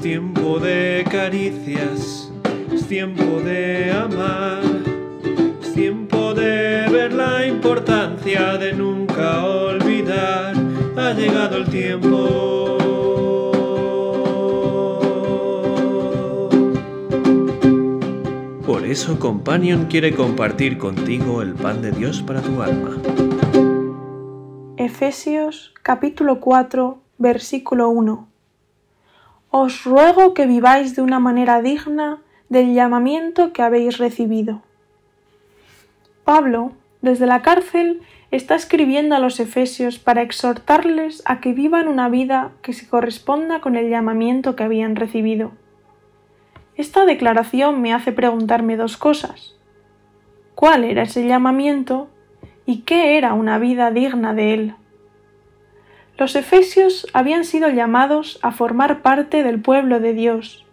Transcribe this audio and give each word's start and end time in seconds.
Es 0.00 0.04
tiempo 0.04 0.58
de 0.58 1.04
caricias, 1.10 2.32
es 2.72 2.86
tiempo 2.88 3.22
de 3.44 3.92
amar, 3.92 4.62
es 5.60 5.74
tiempo 5.74 6.32
de 6.32 6.88
ver 6.90 7.12
la 7.12 7.46
importancia 7.46 8.56
de 8.56 8.72
nunca 8.72 9.44
olvidar. 9.44 10.54
Ha 10.96 11.12
llegado 11.12 11.58
el 11.58 11.66
tiempo. 11.66 12.78
Por 18.64 18.86
eso 18.86 19.18
Companion 19.18 19.84
quiere 19.84 20.14
compartir 20.14 20.78
contigo 20.78 21.42
el 21.42 21.52
pan 21.52 21.82
de 21.82 21.92
Dios 21.92 22.22
para 22.22 22.40
tu 22.40 22.62
alma. 22.62 22.96
Efesios 24.78 25.74
capítulo 25.82 26.40
4 26.40 27.02
versículo 27.18 27.90
1 27.90 28.29
Os 29.50 29.84
ruego 29.84 30.32
que 30.32 30.46
viváis 30.46 30.94
de 30.94 31.02
una 31.02 31.18
manera 31.18 31.60
digna 31.60 32.18
del 32.48 32.72
llamamiento 32.72 33.52
que 33.52 33.62
habéis 33.62 33.98
recibido. 33.98 34.62
Pablo, 36.24 36.72
desde 37.02 37.26
la 37.26 37.42
cárcel, 37.42 38.00
está 38.30 38.54
escribiendo 38.54 39.16
a 39.16 39.18
los 39.18 39.40
Efesios 39.40 39.98
para 39.98 40.22
exhortarles 40.22 41.22
a 41.24 41.40
que 41.40 41.52
vivan 41.52 41.88
una 41.88 42.08
vida 42.08 42.52
que 42.62 42.72
se 42.72 42.88
corresponda 42.88 43.60
con 43.60 43.74
el 43.74 43.90
llamamiento 43.90 44.54
que 44.54 44.62
habían 44.62 44.94
recibido. 44.94 45.50
Esta 46.76 47.04
declaración 47.04 47.82
me 47.82 47.92
hace 47.92 48.12
preguntarme 48.12 48.76
dos 48.76 48.96
cosas. 48.96 49.56
¿Cuál 50.54 50.84
era 50.84 51.02
ese 51.02 51.26
llamamiento 51.26 52.08
y 52.66 52.82
qué 52.82 53.18
era 53.18 53.34
una 53.34 53.58
vida 53.58 53.90
digna 53.90 54.32
de 54.32 54.54
él? 54.54 54.74
Los 56.20 56.36
efesios 56.36 57.06
habían 57.14 57.44
sido 57.44 57.70
llamados 57.70 58.38
a 58.42 58.52
formar 58.52 59.00
parte 59.00 59.42
del 59.42 59.62
pueblo 59.62 60.00
de 60.00 60.12
Dios. 60.12 60.66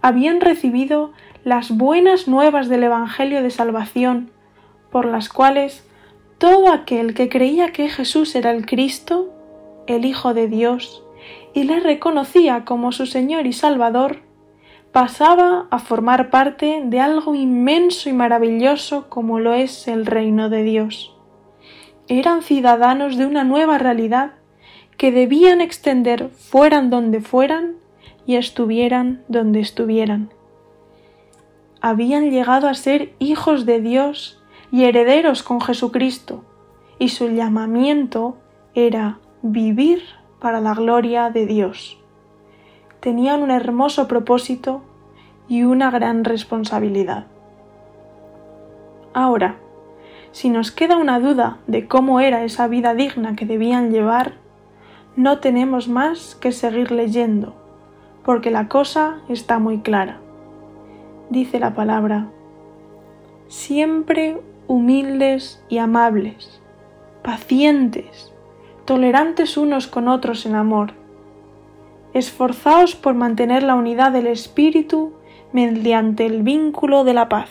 Habían 0.00 0.40
recibido 0.40 1.12
las 1.44 1.70
buenas 1.70 2.26
nuevas 2.26 2.68
del 2.68 2.82
Evangelio 2.82 3.44
de 3.44 3.50
Salvación, 3.50 4.32
por 4.90 5.06
las 5.06 5.28
cuales 5.28 5.86
todo 6.38 6.72
aquel 6.72 7.14
que 7.14 7.28
creía 7.28 7.70
que 7.70 7.88
Jesús 7.90 8.34
era 8.34 8.50
el 8.50 8.66
Cristo, 8.66 9.32
el 9.86 10.04
Hijo 10.04 10.34
de 10.34 10.48
Dios, 10.48 11.04
y 11.54 11.62
le 11.62 11.78
reconocía 11.78 12.64
como 12.64 12.90
su 12.90 13.06
Señor 13.06 13.46
y 13.46 13.52
Salvador, 13.52 14.22
pasaba 14.90 15.68
a 15.70 15.78
formar 15.78 16.28
parte 16.28 16.82
de 16.84 16.98
algo 16.98 17.36
inmenso 17.36 18.10
y 18.10 18.14
maravilloso 18.14 19.08
como 19.08 19.38
lo 19.38 19.54
es 19.54 19.86
el 19.86 20.06
reino 20.06 20.48
de 20.48 20.64
Dios. 20.64 21.16
Eran 22.08 22.42
ciudadanos 22.42 23.16
de 23.16 23.26
una 23.26 23.44
nueva 23.44 23.78
realidad 23.78 24.41
que 25.02 25.10
debían 25.10 25.60
extender 25.60 26.30
fueran 26.30 26.88
donde 26.88 27.20
fueran 27.20 27.74
y 28.24 28.36
estuvieran 28.36 29.24
donde 29.26 29.58
estuvieran. 29.58 30.30
Habían 31.80 32.30
llegado 32.30 32.68
a 32.68 32.74
ser 32.74 33.12
hijos 33.18 33.66
de 33.66 33.80
Dios 33.80 34.40
y 34.70 34.84
herederos 34.84 35.42
con 35.42 35.60
Jesucristo, 35.60 36.44
y 37.00 37.08
su 37.08 37.28
llamamiento 37.30 38.36
era 38.76 39.18
vivir 39.42 40.04
para 40.38 40.60
la 40.60 40.72
gloria 40.72 41.30
de 41.30 41.46
Dios 41.46 41.98
tenían 43.02 43.42
un 43.42 43.50
hermoso 43.50 44.06
propósito 44.06 44.80
y 45.48 45.64
una 45.64 45.90
gran 45.90 46.22
responsabilidad. 46.22 47.26
Ahora, 49.12 49.56
si 50.30 50.50
nos 50.50 50.70
queda 50.70 50.96
una 50.96 51.18
duda 51.18 51.58
de 51.66 51.88
cómo 51.88 52.20
era 52.20 52.44
esa 52.44 52.68
vida 52.68 52.94
digna 52.94 53.34
que 53.34 53.44
debían 53.44 53.90
llevar, 53.90 54.34
no 55.16 55.40
tenemos 55.40 55.88
más 55.88 56.34
que 56.34 56.52
seguir 56.52 56.90
leyendo, 56.90 57.54
porque 58.24 58.50
la 58.50 58.68
cosa 58.68 59.18
está 59.28 59.58
muy 59.58 59.80
clara. 59.80 60.20
Dice 61.28 61.58
la 61.58 61.74
palabra, 61.74 62.28
siempre 63.48 64.40
humildes 64.66 65.62
y 65.68 65.78
amables, 65.78 66.62
pacientes, 67.22 68.32
tolerantes 68.84 69.56
unos 69.56 69.86
con 69.86 70.08
otros 70.08 70.46
en 70.46 70.54
amor, 70.54 70.94
esforzaos 72.14 72.94
por 72.94 73.14
mantener 73.14 73.62
la 73.62 73.74
unidad 73.74 74.12
del 74.12 74.26
Espíritu 74.26 75.12
mediante 75.52 76.26
el 76.26 76.42
vínculo 76.42 77.04
de 77.04 77.14
la 77.14 77.28
paz. 77.28 77.50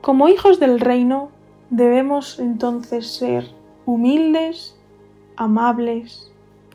Como 0.00 0.28
hijos 0.28 0.58
del 0.58 0.80
reino, 0.80 1.30
debemos 1.70 2.38
entonces 2.38 3.06
ser 3.06 3.48
humildes, 3.86 4.76
amables, 5.36 6.31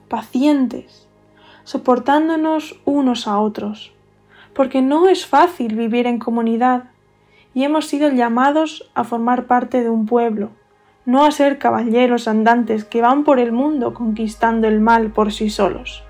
pacientes, 0.08 1.08
soportándonos 1.64 2.80
unos 2.86 3.28
a 3.28 3.40
otros, 3.40 3.94
porque 4.54 4.82
no 4.82 5.08
es 5.08 5.26
fácil 5.26 5.76
vivir 5.76 6.08
en 6.08 6.20
comunidad 6.20 6.86
y 7.54 7.64
hemos 7.64 7.88
sido 7.88 8.10
llamados 8.10 8.90
a 8.94 9.04
formar 9.04 9.48
parte 9.48 9.84
de 9.84 9.90
un 9.90 10.06
pueblo, 10.06 10.52
no 11.06 11.26
a 11.26 11.32
ser 11.32 11.58
caballeros 11.58 12.28
andantes 12.28 12.86
que 12.86 13.02
van 13.02 13.24
por 13.24 13.40
el 13.40 13.52
mundo 13.52 13.94
conquistando 13.94 14.68
el 14.68 14.80
mal 14.80 15.12
por 15.12 15.32
sí 15.32 15.50
solos 15.50 16.04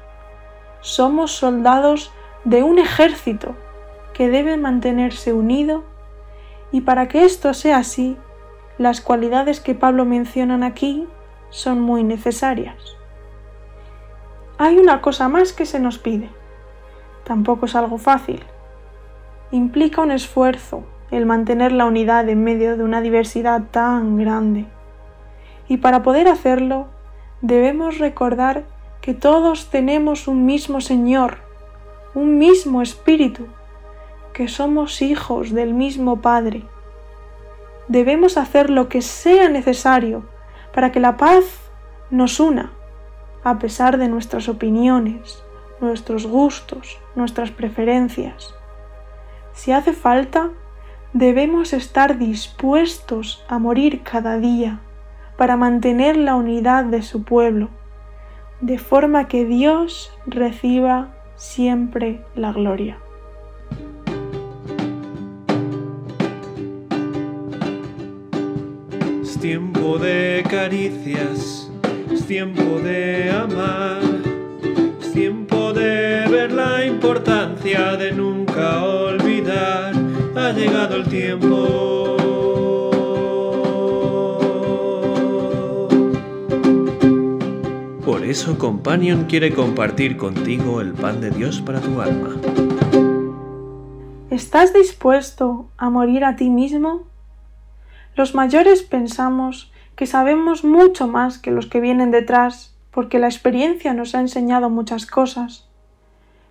somos 0.81 1.31
soldados 1.31 2.11
de 2.45 2.63
un 2.63 2.79
ejército 2.79 3.55
que 4.13 4.29
debe 4.29 4.57
mantenerse 4.57 5.33
unido 5.33 5.83
y 6.71 6.81
para 6.81 7.07
que 7.07 7.25
esto 7.25 7.53
sea 7.53 7.77
así, 7.77 8.17
las 8.77 9.01
cualidades 9.01 9.59
que 9.59 9.75
Pablo 9.75 10.05
menciona 10.05 10.65
aquí 10.65 11.07
son 11.49 11.81
muy 11.81 12.03
necesarias. 12.03 12.96
Hay 14.59 14.79
una 14.79 15.01
cosa 15.01 15.29
más 15.29 15.53
que 15.53 15.67
se 15.67 15.79
nos 15.79 15.99
pide. 15.99 16.29
Tampoco 17.23 17.67
es 17.67 17.75
algo 17.75 17.99
fácil. 17.99 18.43
Implica 19.51 20.01
un 20.01 20.09
esfuerzo 20.09 20.83
el 21.11 21.27
mantener 21.27 21.71
la 21.71 21.85
unidad 21.85 22.27
en 22.27 22.43
medio 22.43 22.75
de 22.75 22.83
una 22.83 23.01
diversidad 23.01 23.61
tan 23.69 24.17
grande. 24.17 24.65
Y 25.67 25.77
para 25.77 26.01
poder 26.01 26.27
hacerlo, 26.27 26.87
debemos 27.41 27.99
recordar 27.99 28.63
que 28.99 29.13
todos 29.13 29.69
tenemos 29.69 30.27
un 30.27 30.45
mismo 30.45 30.81
Señor, 30.81 31.37
un 32.15 32.39
mismo 32.39 32.81
Espíritu, 32.81 33.45
que 34.33 34.47
somos 34.47 35.03
hijos 35.03 35.51
del 35.51 35.75
mismo 35.75 36.21
Padre. 36.21 36.63
Debemos 37.87 38.37
hacer 38.37 38.71
lo 38.71 38.89
que 38.89 39.03
sea 39.03 39.49
necesario 39.49 40.25
para 40.73 40.91
que 40.91 40.99
la 40.99 41.15
paz 41.15 41.43
nos 42.09 42.39
una, 42.39 42.71
a 43.49 43.59
pesar 43.59 43.97
de 43.97 44.07
nuestras 44.07 44.49
opiniones, 44.49 45.43
nuestros 45.79 46.25
gustos, 46.25 46.99
nuestras 47.15 47.51
preferencias. 47.51 48.53
Si 49.53 49.71
hace 49.71 49.93
falta, 49.93 50.49
debemos 51.13 51.73
estar 51.73 52.17
dispuestos 52.17 53.43
a 53.47 53.59
morir 53.59 54.01
cada 54.03 54.37
día 54.37 54.79
para 55.37 55.55
mantener 55.55 56.17
la 56.17 56.35
unidad 56.35 56.85
de 56.85 57.01
su 57.01 57.23
pueblo 57.23 57.69
de 58.61 58.79
forma 58.79 59.27
que 59.27 59.45
Dios 59.45 60.11
reciba 60.25 61.13
siempre 61.35 62.21
la 62.35 62.51
gloria. 62.51 62.97
Es 69.21 69.37
tiempo 69.39 69.99
de 69.99 70.43
caricias, 70.49 71.66
es 72.27 72.33
tiempo 72.33 72.79
de 72.81 73.31
amar, 73.31 74.01
es 74.99 75.13
tiempo 75.13 75.71
de 75.71 76.27
ver 76.29 76.51
la 76.51 76.85
importancia 76.85 77.95
de 77.95 78.11
nunca 78.11 78.83
olvidar. 78.83 79.93
Ha 80.35 80.51
llegado 80.51 80.97
el 80.97 81.07
tiempo. 81.07 82.17
Por 88.03 88.25
eso 88.25 88.57
Companion 88.57 89.23
quiere 89.29 89.53
compartir 89.53 90.17
contigo 90.17 90.81
el 90.81 90.91
pan 90.91 91.21
de 91.21 91.31
Dios 91.31 91.61
para 91.61 91.79
tu 91.79 92.01
alma. 92.01 92.35
¿Estás 94.29 94.73
dispuesto 94.73 95.69
a 95.77 95.89
morir 95.89 96.25
a 96.25 96.35
ti 96.35 96.49
mismo? 96.49 97.07
Los 98.17 98.35
mayores 98.35 98.83
pensamos 98.83 99.71
que 99.97 100.05
sabemos 100.05 100.63
mucho 100.63 101.09
más 101.09 101.37
que 101.37 101.51
los 101.51 101.65
que 101.65 101.81
vienen 101.81 102.11
detrás 102.11 102.73
porque 102.91 103.19
la 103.19 103.27
experiencia 103.27 103.93
nos 103.93 104.15
ha 104.15 104.21
enseñado 104.21 104.69
muchas 104.69 105.05
cosas. 105.05 105.67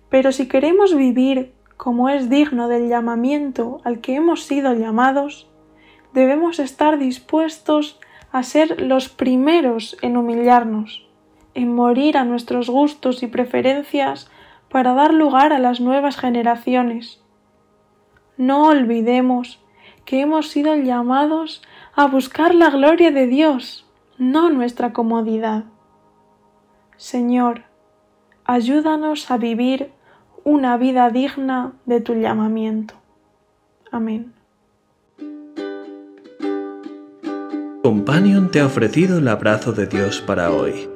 Pero 0.09 0.31
si 0.31 0.47
queremos 0.47 0.95
vivir 0.95 1.53
como 1.75 2.09
es 2.09 2.29
digno 2.29 2.67
del 2.67 2.87
llamamiento 2.87 3.81
al 3.83 4.01
que 4.01 4.13
hemos 4.13 4.43
sido 4.43 4.73
llamados, 4.75 5.49
debemos 6.13 6.59
estar 6.59 6.99
dispuestos 6.99 7.99
a 8.31 8.43
ser 8.43 8.79
los 8.79 9.09
primeros 9.09 9.97
en 10.03 10.17
humillarnos 10.17 11.07
en 11.57 11.73
morir 11.73 12.17
a 12.17 12.23
nuestros 12.23 12.69
gustos 12.69 13.23
y 13.23 13.27
preferencias 13.27 14.29
para 14.69 14.93
dar 14.93 15.11
lugar 15.11 15.53
a 15.53 15.57
las 15.57 15.81
nuevas 15.81 16.15
generaciones. 16.15 17.19
No 18.37 18.67
olvidemos 18.67 19.59
que 20.05 20.21
hemos 20.21 20.49
sido 20.49 20.75
llamados 20.75 21.63
a 21.97 22.05
buscar 22.05 22.53
la 22.53 22.69
gloria 22.69 23.09
de 23.09 23.25
Dios, 23.25 23.83
no 24.19 24.51
nuestra 24.51 24.93
comodidad. 24.93 25.63
Señor, 26.95 27.63
ayúdanos 28.45 29.31
a 29.31 29.37
vivir 29.37 29.91
una 30.43 30.77
vida 30.77 31.09
digna 31.09 31.73
de 31.85 31.99
tu 31.99 32.13
llamamiento. 32.13 32.93
Amén. 33.91 34.31
Companion 37.81 38.51
te 38.51 38.59
ha 38.59 38.67
ofrecido 38.67 39.17
el 39.17 39.27
abrazo 39.27 39.73
de 39.73 39.87
Dios 39.87 40.21
para 40.21 40.51
hoy. 40.51 40.87